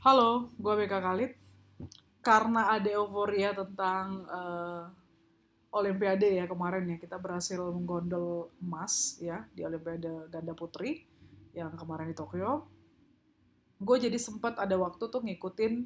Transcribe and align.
Halo, 0.00 0.48
gue 0.56 0.74
Beka 0.80 0.96
Khalid. 0.96 1.36
Karena 2.24 2.72
ada 2.72 2.88
euforia 2.88 3.52
tentang 3.52 4.24
uh, 4.32 4.88
Olimpiade 5.76 6.40
ya 6.40 6.48
kemarin 6.48 6.88
ya, 6.88 6.96
kita 6.96 7.20
berhasil 7.20 7.60
menggondol 7.60 8.48
emas 8.64 9.20
ya 9.20 9.44
di 9.52 9.60
Olimpiade 9.60 10.32
ganda 10.32 10.56
putri 10.56 11.04
yang 11.52 11.76
kemarin 11.76 12.08
di 12.08 12.16
Tokyo. 12.16 12.64
Gue 13.76 14.00
jadi 14.00 14.16
sempat 14.16 14.56
ada 14.56 14.72
waktu 14.80 15.04
tuh 15.04 15.20
ngikutin 15.20 15.84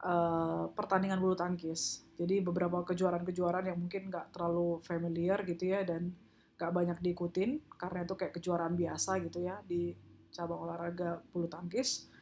uh, 0.00 0.72
pertandingan 0.72 1.20
bulu 1.20 1.36
tangkis. 1.36 2.08
Jadi 2.16 2.40
beberapa 2.40 2.88
kejuaraan-kejuaraan 2.88 3.68
yang 3.68 3.76
mungkin 3.76 4.08
nggak 4.08 4.32
terlalu 4.32 4.80
familiar 4.80 5.44
gitu 5.44 5.76
ya 5.76 5.84
dan 5.84 6.08
nggak 6.56 6.72
banyak 6.72 6.98
diikutin 7.04 7.60
karena 7.76 8.08
itu 8.08 8.16
kayak 8.16 8.32
kejuaraan 8.40 8.72
biasa 8.72 9.20
gitu 9.28 9.44
ya 9.44 9.60
di 9.60 9.92
cabang 10.32 10.64
olahraga 10.64 11.20
bulu 11.36 11.52
tangkis 11.52 12.15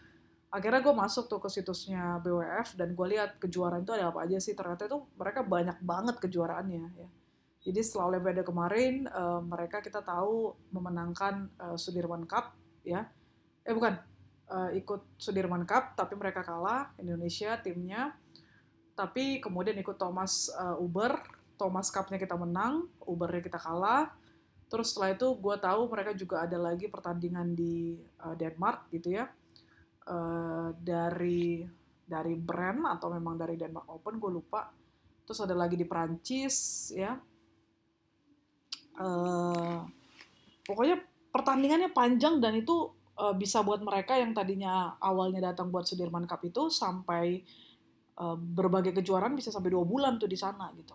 akhirnya 0.55 0.86
gue 0.86 0.95
masuk 0.95 1.27
tuh 1.27 1.43
ke 1.43 1.50
situsnya 1.50 2.23
BWF 2.23 2.79
dan 2.79 2.95
gue 2.95 3.07
lihat 3.11 3.43
kejuaraan 3.43 3.82
itu 3.82 3.90
ada 3.90 4.14
apa 4.14 4.22
aja 4.22 4.39
sih. 4.39 4.54
Ternyata 4.54 4.86
itu 4.86 5.03
mereka 5.18 5.43
banyak 5.43 5.82
banget 5.82 6.17
kejuaraannya 6.22 6.86
ya. 6.94 7.08
Jadi 7.67 7.80
setelah 7.82 8.14
Olimpiade 8.14 8.46
kemarin 8.46 9.11
uh, 9.11 9.43
mereka 9.43 9.82
kita 9.82 9.99
tahu 10.07 10.54
memenangkan 10.71 11.50
uh, 11.58 11.75
Sudirman 11.75 12.22
Cup 12.30 12.54
ya. 12.86 13.11
Eh 13.67 13.75
bukan 13.75 13.99
uh, 14.46 14.71
ikut 14.79 15.18
Sudirman 15.18 15.67
Cup 15.67 15.99
tapi 15.99 16.14
mereka 16.14 16.46
kalah 16.46 16.94
Indonesia 17.02 17.58
timnya. 17.58 18.14
Tapi 18.94 19.43
kemudian 19.43 19.75
ikut 19.75 19.99
Thomas 19.99 20.55
uh, 20.55 20.79
Uber 20.79 21.18
Thomas 21.58 21.91
Cup-nya 21.91 22.14
kita 22.22 22.39
menang 22.39 22.86
Ubernya 23.02 23.43
kita 23.43 23.58
kalah. 23.58 24.14
Terus 24.71 24.94
setelah 24.94 25.18
itu 25.18 25.35
gue 25.35 25.57
tahu 25.58 25.91
mereka 25.91 26.14
juga 26.14 26.46
ada 26.46 26.63
lagi 26.63 26.86
pertandingan 26.86 27.58
di 27.58 27.99
uh, 28.22 28.39
Denmark 28.39 28.94
gitu 28.94 29.18
ya 29.18 29.27
uh, 30.08 30.68
dari 30.76 31.64
dari 32.05 32.36
brand 32.36 32.84
atau 32.84 33.08
memang 33.08 33.41
dari 33.41 33.56
Denmark 33.56 33.89
Open 33.89 34.20
gue 34.20 34.30
lupa. 34.30 34.69
Terus 35.24 35.41
ada 35.41 35.56
lagi 35.56 35.74
di 35.74 35.88
Prancis 35.88 36.91
ya. 36.92 37.16
Uh, 38.94 39.82
pokoknya 40.62 41.02
pertandingannya 41.34 41.91
panjang 41.91 42.38
dan 42.38 42.55
itu 42.55 42.92
uh, 43.19 43.34
bisa 43.34 43.64
buat 43.64 43.82
mereka 43.82 44.14
yang 44.14 44.30
tadinya 44.30 44.94
awalnya 45.02 45.50
datang 45.50 45.72
buat 45.72 45.88
Sudirman 45.88 46.28
Cup 46.30 46.44
itu 46.47 46.70
sampai 46.70 47.42
uh, 48.20 48.38
berbagai 48.38 48.94
kejuaraan 48.94 49.34
bisa 49.34 49.50
sampai 49.50 49.75
dua 49.75 49.82
bulan 49.82 50.20
tuh 50.20 50.30
di 50.30 50.38
sana 50.38 50.70
gitu. 50.77 50.94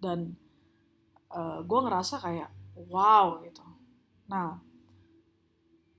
Dan 0.00 0.32
uh, 1.30 1.60
gue 1.62 1.80
ngerasa 1.84 2.18
kayak 2.18 2.50
wow 2.88 3.38
gitu. 3.44 3.62
Nah 4.32 4.58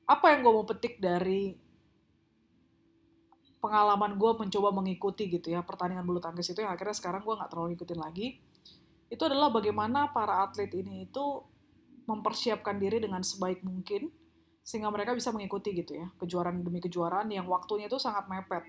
apa 0.10 0.26
yang 0.34 0.42
gue 0.42 0.54
mau 0.58 0.66
petik 0.66 0.98
dari 0.98 1.69
pengalaman 3.60 4.16
gue 4.16 4.32
mencoba 4.40 4.72
mengikuti 4.72 5.28
gitu 5.28 5.52
ya 5.52 5.60
pertandingan 5.64 6.08
bulu 6.08 6.24
tangkis 6.24 6.52
itu 6.52 6.64
yang 6.64 6.72
akhirnya 6.72 6.96
sekarang 6.96 7.22
gue 7.28 7.36
nggak 7.36 7.50
terlalu 7.52 7.76
ngikutin 7.76 8.00
lagi. 8.00 8.28
Itu 9.12 9.28
adalah 9.28 9.52
bagaimana 9.52 10.12
para 10.16 10.48
atlet 10.48 10.72
ini 10.72 11.10
itu 11.10 11.44
mempersiapkan 12.08 12.80
diri 12.80 13.04
dengan 13.04 13.22
sebaik 13.22 13.62
mungkin 13.62 14.10
sehingga 14.64 14.90
mereka 14.94 15.14
bisa 15.18 15.34
mengikuti 15.34 15.74
gitu 15.74 15.98
ya 15.98 16.08
kejuaraan 16.18 16.62
demi 16.62 16.78
kejuaraan 16.82 17.30
yang 17.30 17.46
waktunya 17.46 17.92
itu 17.92 18.00
sangat 18.00 18.26
mepet. 18.32 18.64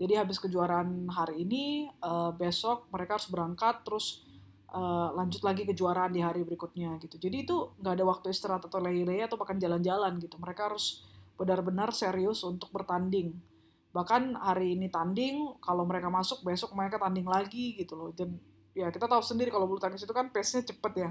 Jadi 0.00 0.16
habis 0.16 0.40
kejuaraan 0.40 1.12
hari 1.12 1.44
ini 1.44 1.92
uh, 2.00 2.32
besok 2.32 2.88
mereka 2.88 3.20
harus 3.20 3.28
berangkat 3.28 3.84
terus 3.84 4.24
uh, 4.72 5.12
lanjut 5.12 5.44
lagi 5.44 5.68
kejuaraan 5.68 6.12
di 6.14 6.24
hari 6.24 6.40
berikutnya 6.46 6.96
gitu. 7.02 7.20
Jadi 7.20 7.36
itu 7.44 7.56
nggak 7.82 7.94
ada 8.00 8.04
waktu 8.08 8.32
istirahat 8.32 8.64
atau 8.64 8.80
lele 8.80 9.20
atau 9.20 9.36
bahkan 9.36 9.60
jalan-jalan 9.60 10.16
gitu. 10.22 10.40
Mereka 10.40 10.72
harus 10.72 11.04
benar-benar 11.36 11.92
serius 11.92 12.44
untuk 12.44 12.68
bertanding 12.72 13.49
bahkan 13.90 14.38
hari 14.38 14.78
ini 14.78 14.86
tanding 14.86 15.58
kalau 15.58 15.82
mereka 15.82 16.06
masuk 16.06 16.46
besok 16.46 16.74
mereka 16.78 16.98
tanding 16.98 17.26
lagi 17.26 17.74
gitu 17.78 17.98
loh. 17.98 18.10
Dan 18.14 18.38
ya 18.74 18.88
kita 18.88 19.10
tahu 19.10 19.22
sendiri 19.22 19.50
kalau 19.50 19.66
bulu 19.66 19.82
tangkis 19.82 20.06
itu 20.06 20.14
kan 20.14 20.30
pace-nya 20.30 20.62
cepet 20.66 20.92
ya. 20.96 21.10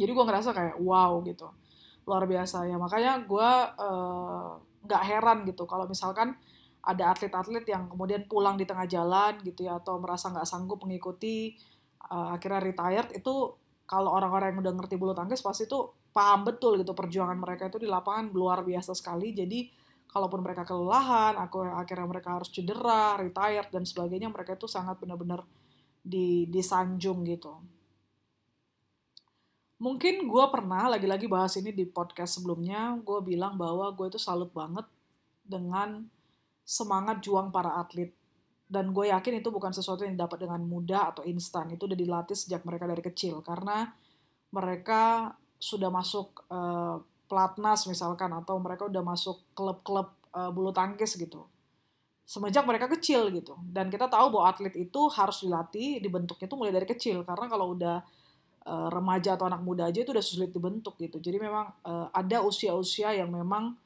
Jadi 0.00 0.10
gue 0.10 0.24
ngerasa 0.24 0.50
kayak 0.54 0.76
wow 0.80 1.20
gitu. 1.26 1.50
Luar 2.06 2.24
biasa 2.24 2.64
ya. 2.64 2.80
Makanya 2.80 3.26
gue 3.26 3.50
uh, 3.76 4.50
nggak 4.86 5.02
heran 5.04 5.38
gitu 5.44 5.68
kalau 5.68 5.84
misalkan 5.84 6.32
ada 6.80 7.12
atlet-atlet 7.12 7.64
yang 7.68 7.92
kemudian 7.92 8.24
pulang 8.24 8.56
di 8.56 8.64
tengah 8.64 8.88
jalan 8.88 9.36
gitu 9.44 9.68
ya 9.68 9.76
atau 9.76 10.00
merasa 10.00 10.32
nggak 10.32 10.48
sanggup 10.48 10.80
mengikuti 10.80 11.52
uh, 12.08 12.32
akhirnya 12.32 12.72
retired 12.72 13.12
itu 13.12 13.52
kalau 13.84 14.16
orang-orang 14.16 14.56
yang 14.56 14.64
udah 14.64 14.74
ngerti 14.80 14.96
bulu 14.96 15.12
tangkis 15.12 15.44
pasti 15.44 15.68
itu 15.68 15.76
paham 16.10 16.46
betul 16.46 16.78
gitu 16.80 16.94
perjuangan 16.94 17.36
mereka 17.38 17.68
itu 17.68 17.78
di 17.82 17.90
lapangan 17.90 18.30
luar 18.30 18.62
biasa 18.62 18.94
sekali. 18.94 19.34
Jadi 19.34 19.79
kalaupun 20.10 20.42
mereka 20.42 20.66
kelelahan, 20.66 21.38
aku 21.38 21.62
akhirnya 21.62 22.06
mereka 22.06 22.36
harus 22.36 22.50
cedera, 22.50 23.14
retired 23.16 23.70
dan 23.70 23.86
sebagainya, 23.86 24.26
mereka 24.26 24.58
itu 24.58 24.66
sangat 24.66 24.98
benar-benar 24.98 25.46
di 26.02 26.50
disanjung 26.50 27.22
gitu. 27.24 27.54
Mungkin 29.80 30.28
gue 30.28 30.44
pernah 30.52 30.92
lagi-lagi 30.92 31.24
bahas 31.24 31.56
ini 31.56 31.72
di 31.72 31.88
podcast 31.88 32.36
sebelumnya, 32.36 33.00
gue 33.00 33.18
bilang 33.24 33.56
bahwa 33.56 33.88
gue 33.96 34.12
itu 34.12 34.20
salut 34.20 34.52
banget 34.52 34.84
dengan 35.40 36.04
semangat 36.66 37.24
juang 37.24 37.48
para 37.48 37.80
atlet. 37.80 38.12
Dan 38.70 38.94
gue 38.94 39.10
yakin 39.10 39.42
itu 39.42 39.48
bukan 39.50 39.74
sesuatu 39.74 40.06
yang 40.06 40.14
didapat 40.14 40.46
dengan 40.46 40.62
mudah 40.62 41.10
atau 41.10 41.26
instan. 41.26 41.72
Itu 41.74 41.90
udah 41.90 41.98
dilatih 41.98 42.38
sejak 42.38 42.62
mereka 42.62 42.86
dari 42.86 43.02
kecil. 43.02 43.42
Karena 43.42 43.90
mereka 44.54 45.34
sudah 45.58 45.90
masuk 45.90 46.46
uh, 46.46 47.02
pelatnas 47.30 47.86
misalkan 47.86 48.34
atau 48.34 48.58
mereka 48.58 48.90
udah 48.90 49.02
masuk 49.06 49.38
klub-klub 49.54 50.10
uh, 50.34 50.50
bulu 50.50 50.74
tangkis 50.74 51.14
gitu. 51.14 51.46
Semenjak 52.26 52.66
mereka 52.66 52.90
kecil 52.90 53.30
gitu. 53.30 53.54
Dan 53.62 53.86
kita 53.86 54.10
tahu 54.10 54.34
bahwa 54.34 54.50
atlet 54.50 54.74
itu 54.74 55.00
harus 55.14 55.46
dilatih 55.46 56.02
dibentuknya 56.02 56.46
itu 56.50 56.56
mulai 56.58 56.74
dari 56.74 56.86
kecil. 56.90 57.22
Karena 57.22 57.46
kalau 57.46 57.78
udah 57.78 58.02
uh, 58.66 58.88
remaja 58.90 59.38
atau 59.38 59.46
anak 59.46 59.62
muda 59.62 59.86
aja 59.86 60.02
itu 60.02 60.10
udah 60.10 60.22
sulit 60.22 60.50
dibentuk 60.50 60.98
gitu. 60.98 61.22
Jadi 61.22 61.38
memang 61.38 61.70
uh, 61.86 62.10
ada 62.10 62.42
usia-usia 62.42 63.14
yang 63.14 63.30
memang 63.30 63.78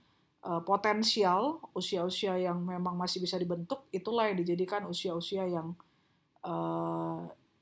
uh, 0.45 0.61
potensial 0.65 1.61
usia-usia 1.73 2.37
yang 2.37 2.61
memang 2.61 2.97
masih 2.97 3.21
bisa 3.25 3.41
dibentuk 3.41 3.89
itulah 3.91 4.29
yang 4.29 4.39
dijadikan 4.41 4.85
usia-usia 4.85 5.49
yang 5.49 5.73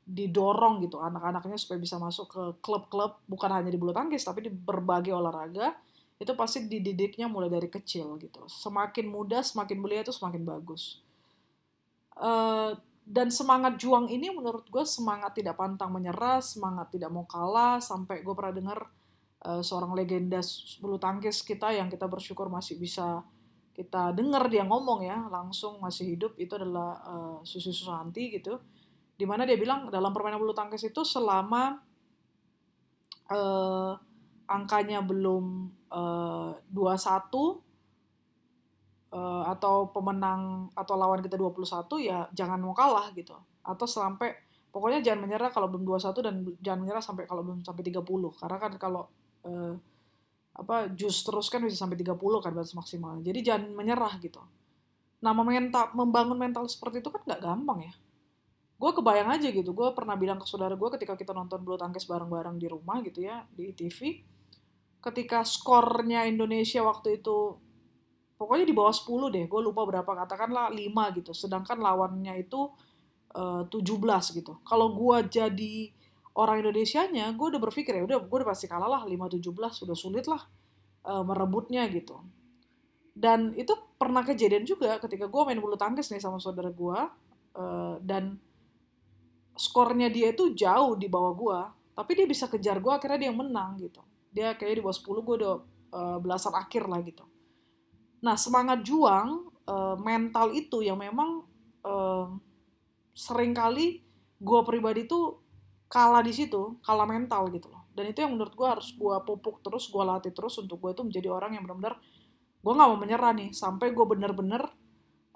didorong 0.02 0.82
gitu 0.82 0.98
anak-anaknya 0.98 1.54
supaya 1.54 1.78
bisa 1.78 1.96
masuk 1.96 2.26
ke 2.26 2.42
klub-klub 2.58 3.22
bukan 3.30 3.50
hanya 3.54 3.70
di 3.70 3.78
bulu 3.78 3.94
tangkis 3.94 4.26
tapi 4.26 4.46
di 4.46 4.50
berbagai 4.50 5.14
olahraga 5.14 5.78
itu 6.18 6.32
pasti 6.38 6.70
dididiknya 6.70 7.26
mulai 7.26 7.50
dari 7.50 7.66
kecil 7.66 8.14
gitu. 8.22 8.46
Semakin 8.46 9.10
muda 9.10 9.42
semakin 9.42 9.78
belia 9.82 10.06
itu 10.06 10.14
semakin 10.14 10.46
bagus. 10.46 11.02
Uh, 12.14 12.78
dan 13.02 13.34
semangat 13.34 13.82
juang 13.82 14.06
ini 14.06 14.30
menurut 14.30 14.62
gue 14.70 14.86
semangat 14.86 15.34
tidak 15.34 15.58
pantang 15.58 15.90
menyerah 15.90 16.38
semangat 16.38 16.94
tidak 16.94 17.10
mau 17.10 17.26
kalah 17.26 17.82
sampai 17.82 18.22
gue 18.22 18.30
pernah 18.30 18.54
dengar 18.54 18.78
uh, 19.42 19.58
seorang 19.58 19.90
legenda 19.98 20.38
bulu 20.78 21.02
tangkis 21.02 21.42
kita 21.42 21.74
yang 21.74 21.90
kita 21.90 22.06
bersyukur 22.06 22.46
masih 22.46 22.78
bisa 22.78 23.26
kita 23.74 24.14
dengar 24.14 24.46
dia 24.46 24.62
ngomong 24.62 25.02
ya 25.02 25.18
langsung 25.32 25.82
masih 25.82 26.14
hidup 26.14 26.32
itu 26.38 26.54
adalah 26.54 27.02
uh, 27.02 27.38
Susi 27.42 27.74
Susanti 27.74 28.30
gitu 28.38 28.62
di 29.16 29.24
mana 29.28 29.44
dia 29.44 29.60
bilang 29.60 29.92
dalam 29.92 30.10
permainan 30.10 30.40
bulu 30.40 30.56
tangkis 30.56 30.82
itu 30.88 31.04
selama 31.04 31.78
uh, 33.28 33.92
angkanya 34.48 35.00
belum 35.04 35.70
uh, 35.92 36.52
2-1 36.72 37.32
uh, 39.12 39.44
atau 39.48 39.92
pemenang 39.92 40.72
atau 40.72 40.94
lawan 40.96 41.20
kita 41.24 41.36
21 41.36 42.08
ya 42.08 42.26
jangan 42.32 42.58
mau 42.60 42.74
kalah 42.76 43.12
gitu. 43.16 43.36
Atau 43.62 43.86
sampai 43.86 44.34
pokoknya 44.72 45.04
jangan 45.04 45.28
menyerah 45.28 45.50
kalau 45.52 45.68
belum 45.68 45.84
21 45.86 46.26
dan 46.26 46.34
jangan 46.58 46.80
menyerah 46.82 47.04
sampai 47.04 47.24
kalau 47.28 47.44
belum 47.44 47.60
sampai 47.62 47.84
30 47.84 48.00
karena 48.40 48.56
kan 48.58 48.72
kalau 48.80 49.04
uh, 49.44 49.76
apa 50.52 50.92
jus 50.92 51.24
terus 51.24 51.48
kan 51.48 51.64
bisa 51.64 51.80
sampai 51.80 51.96
30 51.96 52.12
kan 52.44 52.52
batas 52.52 52.76
maksimal 52.76 53.20
jadi 53.24 53.40
jangan 53.40 53.72
menyerah 53.72 54.16
gitu. 54.20 54.40
Nah 55.22 55.32
mental 55.32 55.94
membangun 55.94 56.34
mental 56.34 56.66
seperti 56.66 56.98
itu 57.00 57.08
kan 57.08 57.22
nggak 57.24 57.40
gampang 57.40 57.88
ya 57.88 57.94
gue 58.82 58.90
kebayang 58.90 59.30
aja 59.38 59.54
gitu 59.54 59.70
gue 59.70 59.88
pernah 59.94 60.18
bilang 60.18 60.42
ke 60.42 60.46
saudara 60.50 60.74
gue 60.74 60.88
ketika 60.98 61.14
kita 61.14 61.30
nonton 61.30 61.62
bulu 61.62 61.78
tangkis 61.78 62.02
bareng-bareng 62.10 62.58
di 62.58 62.66
rumah 62.66 62.98
gitu 63.06 63.22
ya 63.22 63.46
di 63.54 63.70
TV 63.78 64.26
ketika 64.98 65.46
skornya 65.46 66.26
Indonesia 66.26 66.82
waktu 66.82 67.22
itu 67.22 67.62
pokoknya 68.34 68.66
di 68.66 68.74
bawah 68.74 68.90
10 68.90 69.30
deh 69.38 69.44
gue 69.46 69.60
lupa 69.62 69.86
berapa 69.86 70.26
katakanlah 70.26 70.74
5 70.74 71.18
gitu 71.22 71.30
sedangkan 71.30 71.78
lawannya 71.78 72.42
itu 72.42 72.74
eh, 73.38 73.62
uh, 73.62 73.70
17 73.70 74.38
gitu. 74.42 74.58
Kalau 74.66 74.92
gue 74.98 75.16
jadi 75.30 75.74
orang 76.34 76.66
Indonesianya 76.66 77.30
gue 77.38 77.46
udah 77.54 77.62
berpikir 77.62 77.96
ya 77.96 78.02
udah 78.02 78.18
gue 78.18 78.36
udah 78.42 78.50
pasti 78.50 78.66
kalah 78.66 78.90
lah 78.90 79.02
5-17 79.06 79.46
sudah 79.72 79.96
sulit 79.96 80.26
lah 80.26 80.42
uh, 81.06 81.22
merebutnya 81.22 81.86
gitu. 81.86 82.18
Dan 83.14 83.54
itu 83.54 83.72
pernah 83.94 84.26
kejadian 84.26 84.66
juga 84.66 84.98
ketika 84.98 85.30
gue 85.30 85.42
main 85.46 85.60
bulu 85.62 85.78
tangkis 85.78 86.10
nih 86.10 86.18
sama 86.18 86.42
saudara 86.42 86.72
gue 86.72 86.98
uh, 87.56 87.96
dan 88.02 88.42
skornya 89.56 90.08
dia 90.08 90.32
itu 90.32 90.52
jauh 90.56 90.96
di 90.96 91.06
bawah 91.06 91.32
gue 91.36 91.60
tapi 91.92 92.10
dia 92.16 92.26
bisa 92.26 92.48
kejar 92.48 92.80
gue 92.80 92.92
akhirnya 92.92 93.18
dia 93.20 93.28
yang 93.30 93.40
menang 93.40 93.76
gitu 93.80 94.00
dia 94.32 94.56
kayaknya 94.56 94.80
di 94.80 94.84
bawah 94.84 94.96
10 94.96 95.26
gue 95.26 95.34
udah 95.44 95.54
uh, 95.92 96.18
belasan 96.20 96.54
akhir 96.56 96.88
lah 96.88 97.00
gitu 97.04 97.24
nah 98.22 98.38
semangat 98.38 98.80
juang 98.86 99.52
uh, 99.66 99.96
mental 100.00 100.54
itu 100.54 100.80
yang 100.80 100.96
memang 100.96 101.44
uh, 101.84 102.32
sering 103.12 103.52
kali 103.52 104.00
gue 104.42 104.60
pribadi 104.66 105.06
tuh 105.06 105.42
kalah 105.92 106.24
di 106.24 106.32
situ, 106.32 106.80
kalah 106.80 107.04
mental 107.04 107.52
gitu 107.52 107.68
loh. 107.68 107.84
Dan 107.92 108.08
itu 108.08 108.24
yang 108.24 108.32
menurut 108.32 108.56
gue 108.56 108.64
harus 108.64 108.96
gue 108.96 109.16
pupuk 109.28 109.60
terus, 109.60 109.92
gue 109.92 110.00
latih 110.00 110.32
terus 110.32 110.56
untuk 110.56 110.80
gue 110.80 110.96
itu 110.96 111.04
menjadi 111.04 111.28
orang 111.28 111.60
yang 111.60 111.68
benar-benar 111.68 112.00
gue 112.62 112.72
nggak 112.72 112.88
mau 112.88 112.96
menyerah 112.96 113.34
nih 113.34 113.50
sampai 113.50 113.90
gue 113.90 114.06
bener-bener 114.06 114.62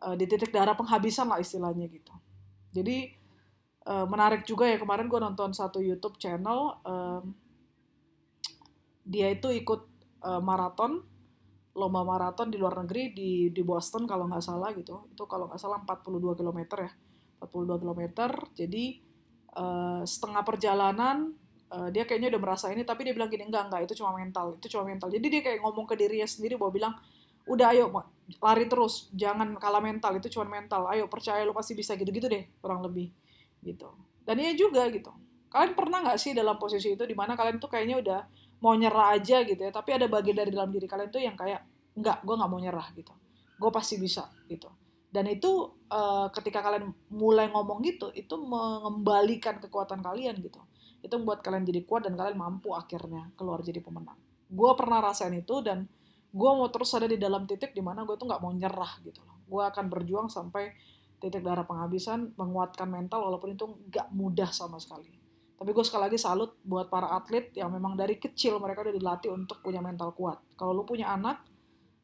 uh, 0.00 0.14
di 0.14 0.24
titik 0.30 0.54
darah 0.54 0.72
penghabisan 0.72 1.28
lah 1.28 1.36
istilahnya 1.42 1.84
gitu. 1.92 2.14
Jadi 2.72 3.12
uh, 3.86 4.06
menarik 4.10 4.42
juga 4.42 4.66
ya 4.66 4.76
kemarin 4.76 5.06
gue 5.06 5.20
nonton 5.22 5.54
satu 5.54 5.78
YouTube 5.78 6.18
channel 6.18 6.76
uh, 6.82 7.22
dia 9.06 9.30
itu 9.30 9.48
ikut 9.54 9.86
uh, 10.26 10.42
maraton 10.42 11.06
lomba 11.76 12.02
maraton 12.02 12.48
di 12.48 12.56
luar 12.56 12.82
negeri 12.82 13.12
di 13.12 13.30
di 13.52 13.62
Boston 13.62 14.08
kalau 14.08 14.24
nggak 14.26 14.42
salah 14.42 14.72
gitu. 14.72 15.12
Itu 15.12 15.28
kalau 15.28 15.44
nggak 15.46 15.60
salah 15.60 15.78
42 15.84 16.40
km 16.40 16.60
ya. 16.80 16.90
42 17.44 17.84
km. 17.84 18.02
Jadi 18.56 18.84
uh, 19.60 20.00
setengah 20.08 20.40
perjalanan 20.40 21.36
uh, 21.72 21.88
dia 21.90 22.08
kayaknya 22.08 22.34
udah 22.34 22.42
merasa 22.42 22.70
ini 22.70 22.82
tapi 22.82 23.08
dia 23.08 23.14
bilang 23.16 23.30
gini 23.30 23.46
enggak 23.46 23.66
enggak 23.70 23.80
itu 23.88 24.02
cuma 24.02 24.14
mental 24.14 24.54
itu 24.58 24.66
cuma 24.70 24.84
mental 24.86 25.08
jadi 25.10 25.26
dia 25.26 25.40
kayak 25.42 25.58
ngomong 25.62 25.86
ke 25.88 25.94
dirinya 25.98 26.28
sendiri 26.28 26.54
bahwa 26.54 26.72
bilang 26.72 26.94
udah 27.46 27.66
ayo 27.74 27.94
lari 28.42 28.66
terus 28.66 29.06
jangan 29.14 29.54
kalah 29.58 29.78
mental 29.78 30.18
itu 30.18 30.26
cuma 30.34 30.46
mental 30.50 30.90
ayo 30.90 31.06
percaya 31.06 31.46
lo 31.46 31.54
pasti 31.54 31.78
bisa 31.78 31.94
gitu-gitu 31.94 32.26
deh 32.26 32.42
kurang 32.58 32.82
lebih 32.82 33.10
gitu. 33.66 33.90
Dan 34.22 34.38
iya 34.38 34.54
juga 34.54 34.86
gitu. 34.94 35.10
Kalian 35.50 35.74
pernah 35.74 35.98
nggak 36.06 36.18
sih 36.18 36.30
dalam 36.30 36.54
posisi 36.58 36.94
itu 36.94 37.02
di 37.02 37.14
mana 37.18 37.34
kalian 37.34 37.58
tuh 37.58 37.70
kayaknya 37.70 37.98
udah 37.98 38.20
mau 38.62 38.72
nyerah 38.72 39.12
aja 39.18 39.44
gitu 39.44 39.60
ya 39.60 39.68
tapi 39.68 39.92
ada 39.92 40.08
bagian 40.08 40.32
dari 40.32 40.48
dalam 40.48 40.72
diri 40.72 40.88
kalian 40.88 41.12
tuh 41.12 41.20
yang 41.20 41.36
kayak 41.36 41.60
nggak 41.96 42.24
gue 42.24 42.34
nggak 42.34 42.50
mau 42.50 42.60
nyerah 42.60 42.88
gitu. 42.94 43.12
Gue 43.56 43.70
pasti 43.72 43.96
bisa 43.96 44.28
gitu. 44.48 44.68
Dan 45.08 45.32
itu 45.32 45.48
uh, 45.88 46.28
ketika 46.28 46.60
kalian 46.60 46.92
mulai 47.08 47.48
ngomong 47.48 47.80
gitu 47.86 48.12
itu 48.12 48.36
mengembalikan 48.36 49.56
kekuatan 49.62 50.04
kalian 50.04 50.36
gitu. 50.44 50.60
Itu 51.00 51.16
membuat 51.16 51.40
kalian 51.40 51.64
jadi 51.64 51.80
kuat 51.88 52.04
dan 52.04 52.18
kalian 52.18 52.36
mampu 52.36 52.76
akhirnya 52.76 53.32
keluar 53.38 53.64
jadi 53.64 53.80
pemenang. 53.80 54.18
Gue 54.50 54.70
pernah 54.76 55.00
rasain 55.00 55.32
itu 55.32 55.64
dan 55.64 55.88
gue 56.36 56.50
mau 56.52 56.68
terus 56.68 56.92
ada 56.92 57.08
di 57.08 57.16
dalam 57.16 57.48
titik 57.48 57.72
di 57.72 57.80
mana 57.80 58.04
gue 58.04 58.18
tuh 58.20 58.28
nggak 58.28 58.42
mau 58.44 58.52
nyerah 58.52 59.00
gitu 59.00 59.24
loh. 59.24 59.40
Gue 59.48 59.62
akan 59.64 59.88
berjuang 59.88 60.28
sampai 60.28 60.74
titik 61.18 61.42
darah 61.42 61.64
penghabisan 61.64 62.36
menguatkan 62.36 62.86
mental 62.88 63.26
walaupun 63.26 63.56
itu 63.56 63.64
nggak 63.88 64.12
mudah 64.12 64.50
sama 64.52 64.76
sekali. 64.76 65.08
Tapi 65.56 65.70
gue 65.72 65.84
sekali 65.84 66.12
lagi 66.12 66.18
salut 66.20 66.52
buat 66.60 66.92
para 66.92 67.08
atlet 67.16 67.48
yang 67.56 67.72
memang 67.72 67.96
dari 67.96 68.20
kecil 68.20 68.60
mereka 68.60 68.84
udah 68.84 68.92
dilatih 68.92 69.32
untuk 69.32 69.64
punya 69.64 69.80
mental 69.80 70.12
kuat. 70.12 70.36
Kalau 70.54 70.76
lu 70.76 70.84
punya 70.84 71.08
anak 71.12 71.40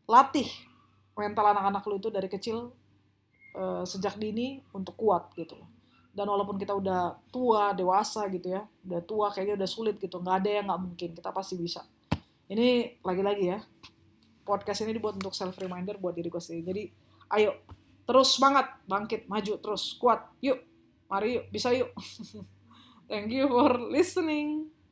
latih 0.08 0.48
mental 1.12 1.52
anak-anak 1.52 1.84
lu 1.84 2.00
itu 2.00 2.08
dari 2.08 2.28
kecil 2.32 2.72
uh, 3.54 3.84
sejak 3.84 4.16
dini 4.16 4.64
untuk 4.72 4.96
kuat 4.96 5.28
gitu 5.36 5.60
dan 6.12 6.28
walaupun 6.28 6.60
kita 6.60 6.76
udah 6.76 7.16
tua 7.32 7.72
dewasa 7.72 8.28
gitu 8.28 8.52
ya 8.52 8.68
udah 8.84 9.00
tua 9.04 9.26
kayaknya 9.32 9.64
udah 9.64 9.68
sulit 9.68 9.96
gitu 9.96 10.20
nggak 10.20 10.44
ada 10.44 10.50
yang 10.60 10.64
nggak 10.68 10.80
mungkin 10.80 11.10
kita 11.16 11.32
pasti 11.32 11.56
bisa. 11.56 11.80
Ini 12.52 13.00
lagi-lagi 13.00 13.44
ya 13.48 13.58
podcast 14.44 14.84
ini 14.84 14.92
dibuat 14.92 15.16
untuk 15.16 15.32
self 15.32 15.56
reminder 15.56 15.96
buat 15.96 16.12
diri 16.12 16.28
gue 16.28 16.42
sendiri. 16.42 16.62
Jadi 16.68 16.82
ayo 17.40 17.56
terus 18.08 18.34
semangat, 18.34 18.80
bangkit, 18.88 19.28
maju 19.30 19.54
terus, 19.60 19.94
kuat. 20.00 20.26
Yuk, 20.42 20.58
mari 21.06 21.38
yuk, 21.38 21.46
bisa 21.52 21.70
yuk. 21.70 21.92
Thank 23.12 23.30
you 23.30 23.46
for 23.46 23.76
listening. 23.76 24.72